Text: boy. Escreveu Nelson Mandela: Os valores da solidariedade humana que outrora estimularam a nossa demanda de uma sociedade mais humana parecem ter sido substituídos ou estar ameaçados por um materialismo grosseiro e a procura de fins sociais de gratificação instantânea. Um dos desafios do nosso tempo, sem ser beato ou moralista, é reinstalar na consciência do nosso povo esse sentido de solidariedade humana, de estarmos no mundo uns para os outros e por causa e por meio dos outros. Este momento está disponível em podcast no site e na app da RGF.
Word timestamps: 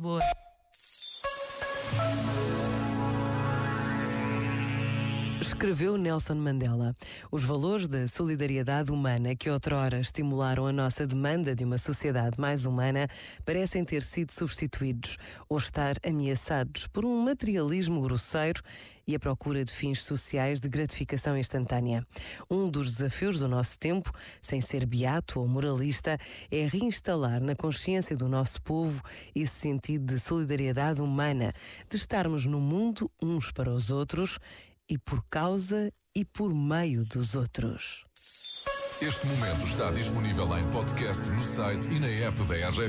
boy. 0.00 0.39
Escreveu 5.40 5.96
Nelson 5.96 6.34
Mandela: 6.34 6.94
Os 7.32 7.42
valores 7.44 7.88
da 7.88 8.06
solidariedade 8.06 8.92
humana 8.92 9.34
que 9.34 9.48
outrora 9.48 9.98
estimularam 9.98 10.66
a 10.66 10.72
nossa 10.72 11.06
demanda 11.06 11.54
de 11.54 11.64
uma 11.64 11.78
sociedade 11.78 12.38
mais 12.38 12.66
humana 12.66 13.08
parecem 13.42 13.82
ter 13.82 14.02
sido 14.02 14.32
substituídos 14.32 15.16
ou 15.48 15.56
estar 15.56 15.94
ameaçados 16.06 16.86
por 16.88 17.06
um 17.06 17.22
materialismo 17.22 18.02
grosseiro 18.02 18.60
e 19.06 19.14
a 19.14 19.18
procura 19.18 19.64
de 19.64 19.72
fins 19.72 20.02
sociais 20.02 20.60
de 20.60 20.68
gratificação 20.68 21.36
instantânea. 21.36 22.06
Um 22.50 22.68
dos 22.68 22.94
desafios 22.94 23.40
do 23.40 23.48
nosso 23.48 23.78
tempo, 23.78 24.12
sem 24.42 24.60
ser 24.60 24.84
beato 24.84 25.40
ou 25.40 25.48
moralista, 25.48 26.18
é 26.50 26.66
reinstalar 26.66 27.42
na 27.42 27.56
consciência 27.56 28.14
do 28.14 28.28
nosso 28.28 28.60
povo 28.62 29.02
esse 29.34 29.54
sentido 29.54 30.04
de 30.04 30.20
solidariedade 30.20 31.00
humana, 31.00 31.52
de 31.88 31.96
estarmos 31.96 32.44
no 32.44 32.60
mundo 32.60 33.10
uns 33.20 33.50
para 33.50 33.70
os 33.70 33.90
outros 33.90 34.38
e 34.90 34.98
por 34.98 35.24
causa 35.30 35.92
e 36.12 36.24
por 36.24 36.52
meio 36.52 37.04
dos 37.04 37.36
outros. 37.36 38.04
Este 39.00 39.26
momento 39.28 39.64
está 39.64 39.90
disponível 39.92 40.58
em 40.58 40.68
podcast 40.72 41.30
no 41.30 41.42
site 41.42 41.88
e 41.90 42.00
na 42.00 42.08
app 42.08 42.42
da 42.42 42.68
RGF. 42.68 42.88